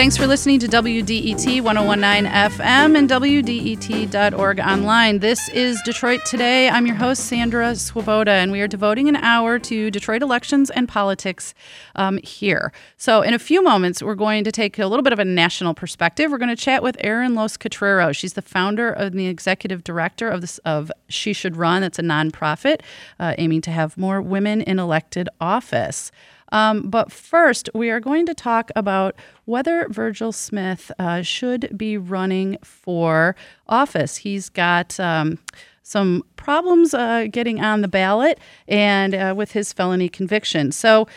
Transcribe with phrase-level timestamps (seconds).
[0.00, 5.18] Thanks for listening to WDET 1019 FM and WDET.org online.
[5.18, 6.70] This is Detroit Today.
[6.70, 10.88] I'm your host, Sandra Svoboda, and we are devoting an hour to Detroit elections and
[10.88, 11.52] politics
[11.96, 12.72] um, here.
[12.96, 15.74] So, in a few moments, we're going to take a little bit of a national
[15.74, 16.30] perspective.
[16.30, 18.16] We're going to chat with Erin Loos Cutraro.
[18.16, 21.82] She's the founder and the executive director of, this, of She Should Run.
[21.82, 22.80] That's a nonprofit
[23.18, 26.10] uh, aiming to have more women in elected office.
[26.52, 29.14] Um, but first, we are going to talk about
[29.44, 33.36] whether Virgil Smith uh, should be running for
[33.68, 34.18] office.
[34.18, 34.98] He's got.
[35.00, 35.38] Um,
[35.82, 40.70] some problems uh, getting on the ballot and uh, with his felony conviction.
[40.70, 41.08] So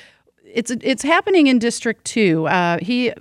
[0.44, 2.48] it's it's happening in District Two.
[2.48, 3.14] Uh, he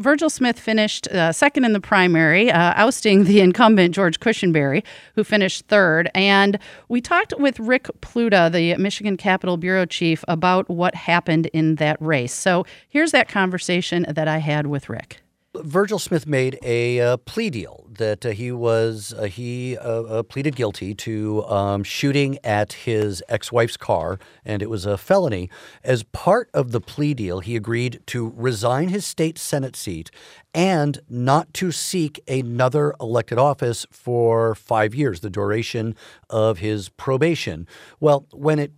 [0.00, 4.84] Virgil Smith finished uh, second in the primary, uh, ousting the incumbent George Cushingberry,
[5.16, 6.08] who finished third.
[6.14, 6.58] And
[6.88, 12.00] we talked with Rick Pluta, the Michigan Capitol Bureau Chief, about what happened in that
[12.00, 12.32] race.
[12.32, 15.20] So here's that conversation that I had with Rick.
[15.62, 20.22] Virgil Smith made a uh, plea deal that uh, he was uh, he uh, uh,
[20.22, 25.50] pleaded guilty to um, shooting at his ex-wife's car, and it was a felony.
[25.82, 30.10] As part of the plea deal, he agreed to resign his state senate seat
[30.54, 35.94] and not to seek another elected office for five years, the duration
[36.30, 37.66] of his probation.
[38.00, 38.72] Well, when it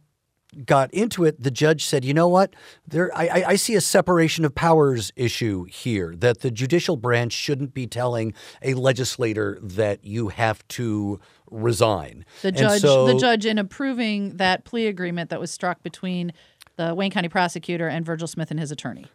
[0.65, 2.55] got into it, the judge said, "You know what?
[2.87, 6.15] There, I, I, see a separation of powers issue here.
[6.17, 11.21] That the judicial branch shouldn't be telling a legislator that you have to
[11.51, 16.33] resign." The judge, so, the judge, in approving that plea agreement that was struck between
[16.77, 19.07] the Wayne County prosecutor and Virgil Smith and his attorney.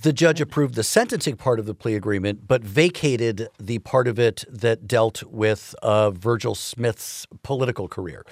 [0.00, 4.18] The judge approved the sentencing part of the plea agreement, but vacated the part of
[4.18, 8.24] it that dealt with uh, Virgil Smith's political career.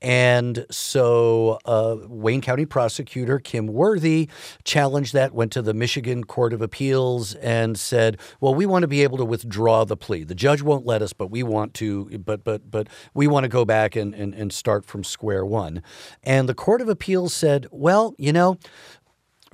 [0.00, 4.28] And so uh, Wayne County prosecutor Kym Worthy
[4.64, 8.88] challenged that, went to the Michigan Court of Appeals and said, "Well, we want to
[8.88, 10.22] be able to withdraw the plea.
[10.24, 13.48] The judge won't let us, but we want to, but but but we want to
[13.48, 15.82] go back and, and, and start from square one."
[16.22, 18.56] And the Court of Appeals said, "Well, you know,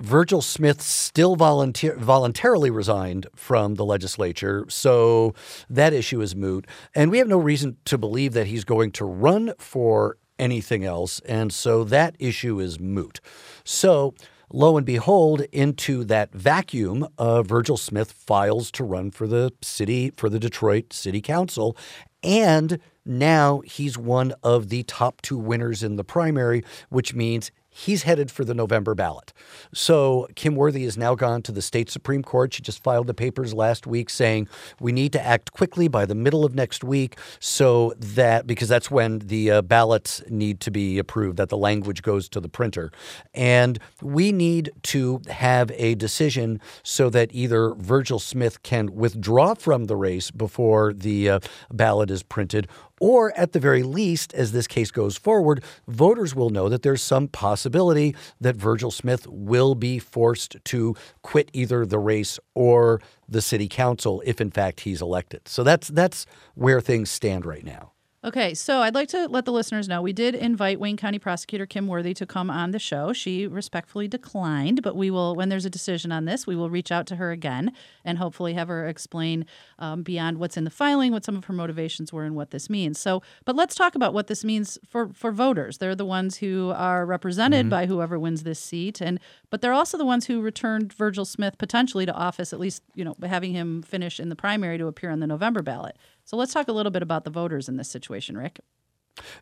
[0.01, 5.33] Virgil Smith still volunteer, voluntarily resigned from the legislature, so
[5.69, 6.67] that issue is moot.
[6.93, 11.21] And we have no reason to believe that he's going to run for anything else,
[11.21, 13.21] and so that issue is moot.
[13.63, 14.13] So,
[14.51, 20.11] lo and behold, into that vacuum, uh, Virgil Smith files to run for the city,
[20.17, 21.77] for the Detroit City Council,
[22.21, 28.03] and now he's one of the top two winners in the primary, which means he's
[28.03, 29.33] headed for the November ballot.
[29.73, 32.53] So Kym Worthy has now gone to the state Supreme Court.
[32.53, 34.47] She just filed the papers last week saying
[34.79, 38.89] we need to act quickly by the middle of next week so that because that's
[38.89, 42.91] when the uh, ballots need to be approved, that the language goes to the printer.
[43.33, 49.85] And we need to have a decision so that either Virgil Smith can withdraw from
[49.85, 51.39] the race before the uh,
[51.73, 52.69] ballot is printed
[52.99, 57.01] or at the very least, as this case goes forward, voters will know that there's
[57.01, 63.41] some possibility that Virgil Smith will be forced to quit either the race or the
[63.41, 65.47] city council if in fact he's elected.
[65.47, 67.94] So that's that's where things stand right now.
[68.25, 71.67] Okay, so I'd like to let the listeners know we did invite Wayne County Prosecutor
[71.67, 73.13] Kym Worthy to come on the show.
[73.13, 76.91] She respectfully declined, but we will, when there's a decision on this, we will reach
[76.91, 77.71] out to her again
[78.03, 79.45] and hopefully have her explain
[79.77, 82.67] um, beyond what's in the filing what some of her motivations were and what this
[82.67, 82.99] means.
[82.99, 85.77] So, but let's talk about what this means for for voters.
[85.77, 87.69] They're the ones who are represented mm-hmm.
[87.69, 89.19] by whoever wins this seat, and
[89.51, 93.05] but they're also the ones who returned Virgil Smith potentially to office, at least you
[93.05, 95.95] know having him finish in the primary to appear on the November ballot.
[96.25, 98.59] So let's talk a little bit about the voters in this situation, Rick.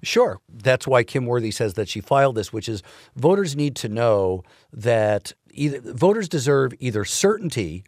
[0.04, 0.40] Sure.
[0.48, 2.84] That's why Kym Worthy says that she filed this, which is
[3.16, 7.84] voters need to know that either voters deserve either certainty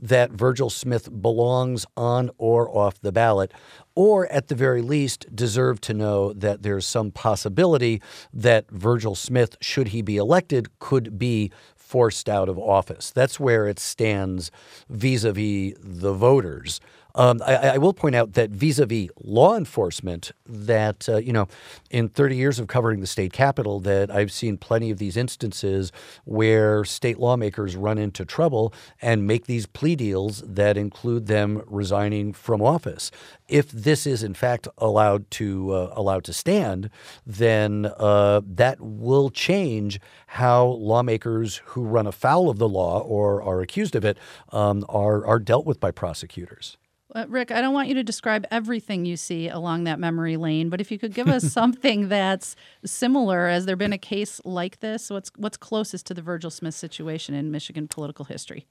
[0.00, 3.52] that Virgil Smith belongs on or off the ballot,
[3.94, 8.00] or at the very least deserve to know that there's some possibility
[8.32, 13.10] that Virgil Smith, should he be elected, could be forced out of office.
[13.10, 14.50] That's where it stands
[14.88, 16.80] vis a vis the voters.
[17.14, 21.48] Um, I, I, will point out that vis-a-vis law enforcement, that uh, you know,
[21.90, 25.90] in 30 years of covering the state capitol, that I've seen plenty of these instances
[26.26, 32.34] where state lawmakers run into trouble and make these plea deals that include them resigning
[32.34, 33.10] from office.
[33.48, 36.90] If this is in fact allowed to uh, allowed to stand,
[37.26, 43.62] then uh, that will change how lawmakers who run afoul of the law or are
[43.62, 44.18] accused of it
[44.52, 46.76] um, are are dealt with by prosecutors.
[47.14, 50.68] Uh, Rick, I don't want you to describe everything you see along that memory lane,
[50.68, 54.80] but if you could give us something that's similar, has there been a case like
[54.80, 55.08] this?
[55.08, 58.66] What's what's closest to the Virgil Smith situation in Michigan political history?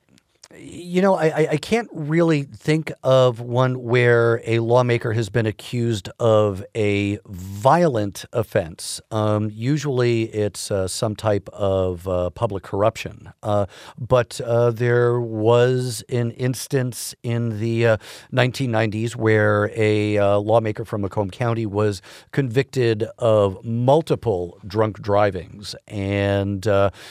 [0.55, 6.07] You know, I, I can't really think of one where a lawmaker has been accused
[6.21, 9.01] of a violent offense.
[9.11, 13.33] Um, usually it's uh, some type of uh, public corruption.
[13.43, 13.65] Uh,
[13.99, 17.97] but uh, there was an instance in the
[18.31, 22.01] 1990s uh, where a uh, lawmaker from Macomb County was
[22.31, 26.65] convicted of multiple drunk drivings, and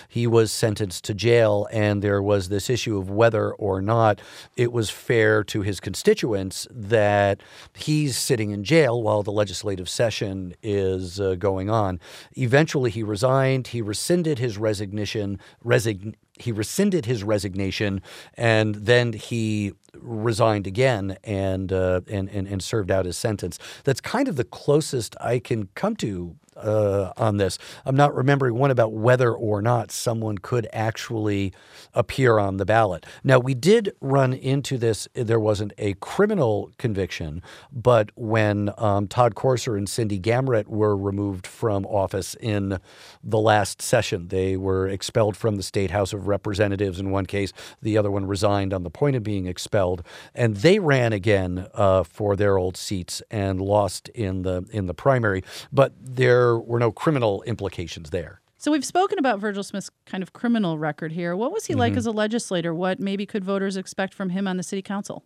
[0.08, 1.68] he was sentenced to jail.
[1.70, 4.20] And there was this issue of whether whether or not
[4.56, 7.40] it was fair to his constituents that
[7.74, 11.98] he's sitting in jail while the legislative session is uh, going on.
[12.36, 13.66] Eventually, he resigned.
[13.68, 15.40] He rescinded his resignation.
[15.64, 18.00] Resign- he rescinded his resignation,
[18.34, 23.58] and then he resigned again and, uh, and and and served out his sentence.
[23.82, 27.58] That's kind of the closest I can come to uh, on this.
[27.84, 31.52] I'm not remembering one about whether or not someone could actually
[31.94, 33.06] appear on the ballot.
[33.24, 35.08] Now, we did run into this.
[35.14, 37.42] There wasn't a criminal conviction,
[37.72, 42.78] but when um, Todd Courser and Cindy Gamrat were removed from office in
[43.22, 47.52] the last session, they were expelled from the State House of Representatives in one case.
[47.82, 50.02] The other one resigned on the point of being expelled,
[50.34, 54.94] and they ran again uh, for their old seats and lost in the in the
[54.94, 55.42] primary.
[55.72, 58.40] But there there were no criminal implications there.
[58.58, 61.36] So we've spoken about Virgil Smith's kind of criminal record here.
[61.36, 61.80] What was he mm-hmm.
[61.80, 62.74] like as a legislator?
[62.74, 65.24] What maybe could voters expect from him on the city council?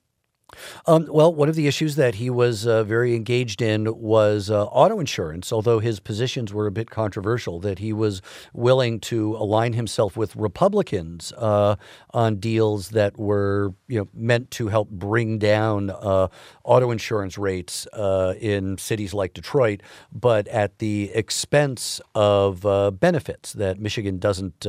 [0.87, 4.65] Um, well, one of the issues that he was uh, very engaged in was uh,
[4.65, 9.73] auto insurance, although his positions were a bit controversial, that he was willing to align
[9.75, 11.77] himself with Republicans uh,
[12.13, 16.29] on deals that were you know, meant to help bring down uh,
[16.65, 19.83] auto insurance rates uh, in cities like Detroit,
[20.13, 24.67] but at the expense of uh, benefits, that Michigan doesn't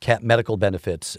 [0.00, 1.16] cap medical benefits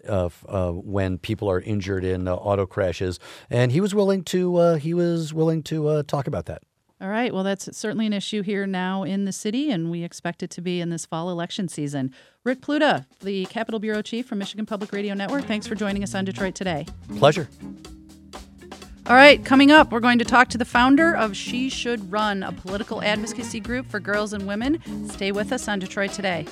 [0.51, 3.19] when people are injured in auto crashes.
[3.49, 6.63] And he was willing to uh, he was willing to uh, talk about that.
[6.99, 7.33] All right.
[7.33, 10.61] Well, that's certainly an issue here now in the city, and we expect it to
[10.61, 12.13] be in this fall election season.
[12.43, 16.13] Rick Pluta, the Capitol Bureau Chief from Michigan Public Radio Network, thanks for joining us
[16.15, 16.85] on Detroit Today.
[17.17, 17.47] Pleasure.
[19.07, 22.43] All right, coming up, we're going to talk to the founder of She Should Run,
[22.43, 24.79] a political advocacy group for girls and women.
[25.09, 26.45] Stay with us on Detroit Today.